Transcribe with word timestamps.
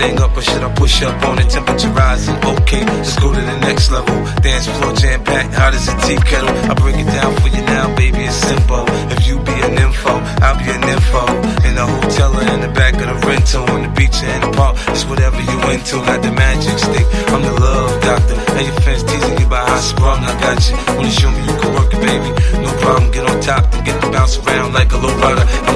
Thing 0.00 0.20
up 0.20 0.36
or 0.36 0.42
should 0.42 0.62
I 0.64 0.72
push 0.74 1.02
up 1.02 1.22
on 1.28 1.38
it? 1.38 1.50
Temperature 1.50 1.92
rising, 1.92 2.36
okay. 2.52 2.84
Let's 2.84 3.16
go 3.20 3.28
to 3.32 3.40
the 3.40 3.58
next 3.60 3.90
level. 3.90 4.16
Dance 4.40 4.66
floor 4.66 4.94
jam 4.94 5.22
packed, 5.24 5.52
hot 5.54 5.74
as 5.74 5.86
a 5.92 5.94
tea 6.04 6.20
kettle. 6.30 6.48
I 6.70 6.74
break 6.74 6.96
it 6.96 7.10
down 7.18 7.32
for 7.40 7.48
you 7.48 7.62
now, 7.76 7.94
baby. 7.96 8.24
It's 8.24 8.36
simple. 8.36 8.84
If 9.12 9.26
you 9.26 9.36
be 9.44 9.56
an 9.68 9.76
info, 9.76 10.14
I'll 10.44 10.56
be 10.56 10.70
an 10.72 10.84
info. 10.96 11.24
In 11.68 11.74
the 11.76 11.86
hotel 11.94 12.30
or 12.38 12.46
in 12.54 12.60
the 12.66 12.72
back 12.80 12.94
of 13.02 13.06
the 13.12 13.18
rental, 13.28 13.64
on 13.74 13.80
the 13.84 13.92
beach 13.98 14.16
or 14.24 14.30
in 14.36 14.40
the 14.40 14.52
park, 14.56 14.74
it's 14.88 15.04
whatever 15.04 15.40
you 15.50 15.56
into. 15.74 15.96
Got 16.08 16.22
the 16.24 16.32
magic 16.32 16.76
stick. 16.80 17.06
I'm 17.32 17.42
the 17.42 17.54
love 17.60 18.00
doctor. 18.00 18.36
And 18.56 18.64
your 18.66 18.76
fans 18.80 19.04
teasing 19.04 19.38
you 19.38 19.48
by 19.52 19.60
how 19.60 19.76
I 19.76 19.80
sprung. 19.80 20.20
I 20.24 20.32
got 20.40 20.58
you. 20.64 20.74
Wanna 20.96 21.12
show 21.12 21.30
me 21.30 21.40
you 21.44 21.56
can 21.60 21.70
work 21.76 21.92
it, 21.92 22.00
baby? 22.00 22.30
No 22.64 22.70
problem. 22.80 23.10
Get 23.12 23.24
on 23.28 23.38
top 23.40 23.64
and 23.74 23.84
get 23.84 24.00
to 24.00 24.08
bounce 24.10 24.38
around 24.40 24.72
like 24.72 24.90
a 24.92 24.98
low 25.04 25.14
rider. 25.20 25.69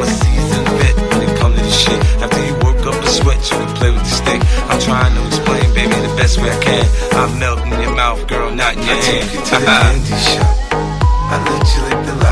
Can 4.25 4.41
play 4.41 4.41
with 4.41 4.49
the 4.49 4.59
stick. 4.59 4.71
I'm 4.71 4.81
trying 4.81 5.15
to 5.15 5.27
explain, 5.27 5.75
baby, 5.75 5.97
the 6.09 6.15
best 6.17 6.39
way 6.41 6.51
I 6.51 6.61
can. 6.63 6.85
I'm 7.13 7.39
melting 7.39 7.73
in 7.73 7.81
your 7.81 7.95
mouth, 7.95 8.27
girl, 8.29 8.51
not 8.55 8.75
in 8.75 8.83
your 8.83 8.91
I 8.91 9.01
hand. 9.01 9.05
take 9.05 9.35
you 9.35 9.41
to 9.45 9.57
the 9.61 9.67
candy 9.67 10.17
shop. 10.25 10.57
I 10.73 11.37
let 11.45 11.65
you 11.75 11.83
lick 11.89 12.07
the 12.07 12.24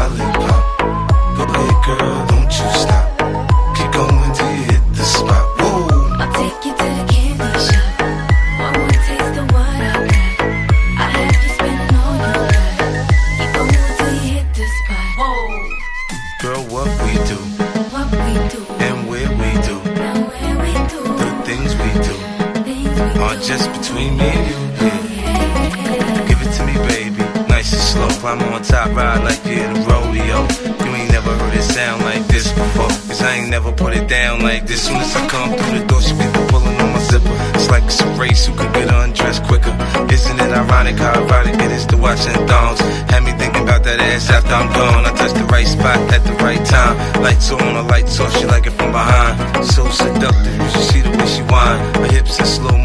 just 23.42 23.66
between 23.72 24.16
me 24.16 24.24
and 24.24 24.46
you. 24.46 24.58
Yeah. 24.86 26.28
Give 26.28 26.40
it 26.40 26.52
to 26.54 26.62
me, 26.64 26.74
baby. 26.86 27.22
Nice 27.48 27.72
and 27.72 27.82
slow. 27.82 28.08
Climb 28.20 28.40
on 28.54 28.62
top, 28.62 28.94
ride 28.94 29.24
like 29.24 29.44
you're 29.44 29.66
in 29.66 29.76
a 29.76 29.80
rodeo. 29.82 30.46
You 30.86 30.90
ain't 30.94 31.10
never 31.10 31.34
heard 31.34 31.54
it 31.54 31.62
sound 31.62 32.02
like 32.02 32.24
this 32.28 32.52
before. 32.52 32.94
Cause 33.10 33.20
I 33.22 33.34
ain't 33.38 33.50
never 33.50 33.72
put 33.72 33.96
it 33.96 34.08
down 34.08 34.42
like 34.42 34.66
this. 34.66 34.86
Soon 34.86 34.96
as 34.96 35.16
I 35.16 35.26
come 35.26 35.50
through 35.58 35.78
the 35.80 35.84
door, 35.86 36.00
she 36.00 36.14
be 36.14 36.26
pulling 36.50 36.78
on 36.78 36.92
my 36.92 37.00
zipper. 37.00 37.34
It's 37.58 37.68
like 37.68 37.84
it's 37.84 38.00
a 38.00 38.08
race 38.14 38.46
who 38.46 38.54
could 38.54 38.72
get 38.74 38.88
undressed 38.94 39.42
quicker. 39.42 39.74
Isn't 40.06 40.38
it 40.38 40.52
ironic 40.52 40.96
how 40.96 41.18
it 41.18 41.72
is 41.72 41.86
to 41.86 41.96
watch 41.96 42.24
watching 42.24 42.46
thongs? 42.46 42.78
Had 43.10 43.24
me 43.24 43.32
thinking 43.32 43.62
about 43.62 43.82
that 43.82 43.98
ass 43.98 44.30
after 44.30 44.54
I'm 44.54 44.70
gone. 44.72 45.04
I 45.04 45.12
touch 45.18 45.32
the 45.34 45.44
right 45.50 45.66
spot 45.66 45.98
at 46.14 46.22
the 46.22 46.34
right 46.44 46.64
time. 46.64 46.94
Lights 47.22 47.50
on, 47.50 47.74
the 47.74 47.82
lights 47.82 48.20
off, 48.20 48.30
she 48.38 48.46
like 48.46 48.66
it 48.66 48.74
from 48.78 48.92
behind. 48.92 49.66
So 49.66 49.88
seductive, 49.90 50.54
you 50.54 50.68
should 50.70 50.86
see 50.92 51.00
the 51.00 51.10
way 51.10 51.26
she 51.26 51.42
whine. 51.42 51.78
Her 51.98 52.06
hips 52.06 52.38
in 52.38 52.46
slow 52.46 52.76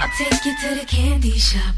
I'll 0.00 0.10
take 0.18 0.44
you 0.44 0.56
to 0.58 0.74
the 0.74 0.84
candy 0.86 1.38
shop. 1.38 1.76